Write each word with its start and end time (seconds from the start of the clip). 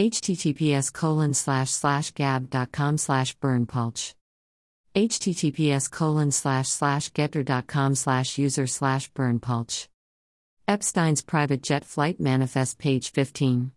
https 0.00 0.90
colon 0.90 1.34
slash 1.34 1.68
slash 1.68 2.10
gab.com 2.12 2.96
slash 2.96 3.36
berndpulch 3.36 4.14
https 4.94 5.90
colon 5.90 6.30
slash 6.30 6.68
slash 6.68 7.10
getter.com 7.10 7.94
slash 7.94 8.38
user 8.38 8.66
slash 8.66 9.12
berndpulch 9.12 9.88
epstein's 10.66 11.20
private 11.20 11.62
jet 11.62 11.84
flight 11.84 12.18
manifest 12.18 12.78
page 12.78 13.12
15 13.12 13.72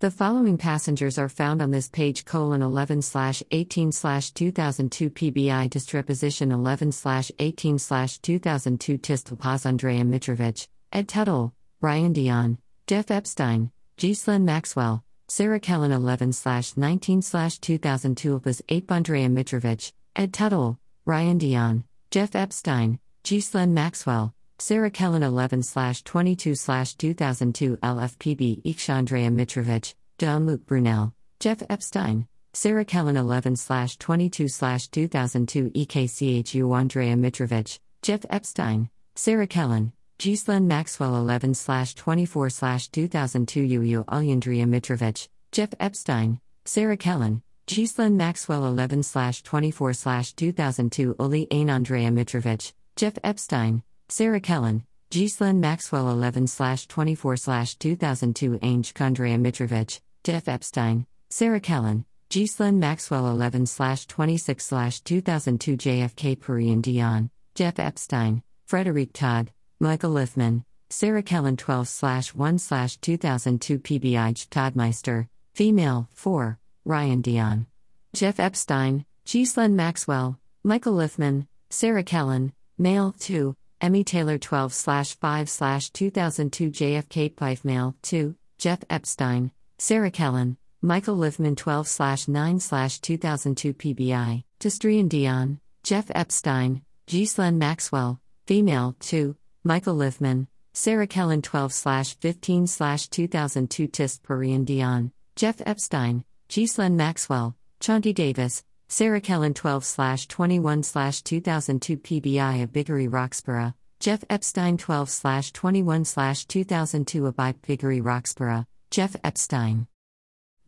the 0.00 0.10
following 0.10 0.58
passengers 0.58 1.16
are 1.16 1.30
found 1.30 1.62
on 1.62 1.70
this 1.70 1.88
page 1.88 2.26
colon 2.26 2.60
11 2.60 3.00
slash 3.00 3.42
18 3.50 3.90
slash 3.90 4.30
2002 4.32 5.08
pbi 5.08 5.70
disreposition 5.70 6.52
11 6.52 6.92
slash 6.92 7.32
18 7.38 7.78
slash 7.78 8.18
2002 8.18 8.98
tistopaz 8.98 9.64
andrea 9.64 10.04
mitrovic 10.04 10.68
ed 10.92 11.08
tuttle 11.08 11.54
brian 11.80 12.12
dion 12.12 12.58
jeff 12.86 13.10
epstein 13.10 13.70
ghislaine 13.96 14.44
maxwell 14.44 15.02
Sarah 15.30 15.60
Kellen 15.60 15.92
11 15.92 16.32
19 16.74 17.20
2002 17.20 18.42
was 18.46 18.62
8 18.70 18.90
Andrea 18.90 19.28
Mitrovic, 19.28 19.92
Ed 20.16 20.32
Tuttle, 20.32 20.78
Ryan 21.04 21.36
Dion, 21.36 21.84
Jeff 22.10 22.34
Epstein, 22.34 22.98
Ghislaine 23.24 23.74
Maxwell, 23.74 24.32
Sarah 24.58 24.90
Kellen 24.90 25.22
11 25.22 25.62
22 26.02 26.54
2002 26.54 27.76
LFPB 27.76 28.62
Ikshandrea 28.62 29.30
Mitrovic, 29.30 29.94
Jean 30.16 30.46
Luc 30.46 30.64
Brunel, 30.64 31.12
Jeff 31.40 31.62
Epstein, 31.68 32.26
Sarah 32.54 32.86
Kellen 32.86 33.18
11 33.18 33.54
22 33.98 34.48
2002 34.48 35.70
EKCHU 35.70 36.74
Andrea 36.74 37.14
Mitrovic, 37.14 37.78
Jeff 38.00 38.24
Epstein, 38.30 38.88
Sarah 39.14 39.46
Kellen, 39.46 39.92
Ghislaine 40.18 40.66
Maxwell 40.66 41.14
11 41.14 41.54
24 41.94 42.50
2002 42.50 43.60
UU 43.62 44.04
Alyandria 44.04 44.66
Mitrovic, 44.66 45.28
Jeff 45.52 45.72
Epstein, 45.78 46.40
Sarah 46.64 46.96
Kellen, 46.96 47.40
Ghislaine 47.66 48.16
Maxwell 48.16 48.66
11 48.66 49.04
24 49.44 49.92
2002 49.92 51.14
Uli 51.20 51.46
Ain 51.52 51.70
Andrea 51.70 52.10
Mitrovic, 52.10 52.72
Jeff 52.96 53.16
Epstein, 53.22 53.84
Sarah 54.08 54.40
Kellen, 54.40 54.84
Ghislaine 55.10 55.60
Maxwell 55.60 56.10
11 56.10 56.48
24 56.48 57.36
2002 57.36 58.58
Ainge 58.58 58.92
Kondrea 58.94 59.38
Mitrovic, 59.38 60.00
Jeff 60.24 60.48
Epstein, 60.48 61.06
Sarah 61.30 61.60
Kellen, 61.60 62.04
Ghislaine 62.28 62.80
Maxwell 62.80 63.28
11 63.28 63.66
26 63.66 64.68
2002 65.04 65.76
JFK 65.76 66.36
Purian 66.38 66.82
Dion, 66.82 67.30
Jeff 67.54 67.78
Epstein, 67.78 68.42
Frederick 68.66 69.12
Todd, 69.12 69.52
Michael 69.80 70.10
Liffman, 70.10 70.64
Sarah 70.90 71.22
Kellen 71.22 71.56
12 71.56 72.34
1 72.34 72.58
2002 72.58 73.78
PBI 73.78 74.48
Toddmeister, 74.48 75.28
female, 75.54 76.08
4, 76.14 76.58
Ryan 76.84 77.20
Dion. 77.20 77.66
Jeff 78.12 78.40
Epstein, 78.40 79.04
Ghislaine 79.24 79.76
Maxwell, 79.76 80.36
Michael 80.64 80.94
Liffman, 80.94 81.46
Sarah 81.70 82.02
Kellen, 82.02 82.52
male, 82.76 83.14
2, 83.20 83.54
Emmy 83.80 84.02
Taylor 84.02 84.36
12 84.36 84.72
5 84.74 85.92
2002 85.92 86.70
JFK 86.72 87.36
Pife 87.36 87.64
male, 87.64 87.94
2, 88.02 88.34
Jeff 88.58 88.80
Epstein, 88.90 89.52
Sarah 89.78 90.10
Kellen, 90.10 90.56
Michael 90.82 91.18
Liffman 91.18 91.54
12 91.54 92.26
9 92.26 92.58
2002 92.58 93.74
PBI, 93.74 94.42
Testrian 94.58 95.08
Dion, 95.08 95.60
Jeff 95.84 96.10
Epstein, 96.16 96.82
Ghislaine 97.06 97.58
Maxwell, 97.58 98.18
female, 98.48 98.96
2, 98.98 99.36
Michael 99.64 99.96
Liffman, 99.96 100.46
Sarah 100.72 101.08
Kellen 101.08 101.42
12 101.42 101.72
15 101.74 102.66
2002 102.66 103.86
Tist 103.88 104.22
Parian 104.22 104.64
Dion, 104.64 105.10
Jeff 105.34 105.60
Epstein, 105.66 106.24
Ghislaine 106.48 106.96
Maxwell, 106.96 107.56
Chauncey 107.80 108.12
Davis, 108.12 108.62
Sarah 108.86 109.20
Kellen 109.20 109.54
12 109.54 110.28
21 110.28 110.82
2002 110.82 111.96
PBI 111.96 112.62
of 112.62 112.72
Biggery 112.72 113.08
Roxborough, 113.08 113.74
Jeff 113.98 114.22
Epstein 114.30 114.78
12 114.78 115.52
21 115.52 116.04
2002 116.04 117.26
Abide 117.26 117.60
Biggery 117.62 118.00
Roxborough, 118.00 118.64
Jeff 118.92 119.16
Epstein. 119.24 119.88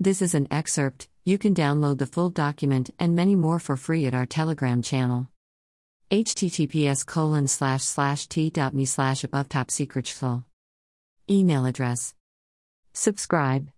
This 0.00 0.20
is 0.20 0.34
an 0.34 0.48
excerpt, 0.50 1.08
you 1.24 1.38
can 1.38 1.54
download 1.54 1.98
the 1.98 2.06
full 2.06 2.30
document 2.30 2.90
and 2.98 3.14
many 3.14 3.36
more 3.36 3.60
for 3.60 3.76
free 3.76 4.06
at 4.06 4.14
our 4.14 4.26
Telegram 4.26 4.82
channel 4.82 5.28
https 6.10 7.06
colon 7.06 7.46
slash 7.46 7.82
slash 7.82 8.26
t.me 8.26 8.84
slash 8.84 9.22
above 9.22 9.48
top 9.48 9.70
secret 9.70 10.08
Email 11.30 11.64
address. 11.66 12.14
Subscribe. 12.92 13.68